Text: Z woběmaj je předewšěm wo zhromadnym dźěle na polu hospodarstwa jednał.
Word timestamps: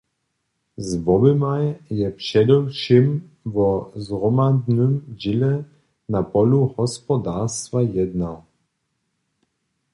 Z 0.77 0.89
woběmaj 1.05 1.63
je 1.99 2.07
předewšěm 2.19 3.07
wo 3.53 3.69
zhromadnym 4.05 4.93
dźěle 5.21 5.53
na 6.13 6.21
polu 6.31 6.61
hospodarstwa 6.77 7.79
jednał. 7.97 8.37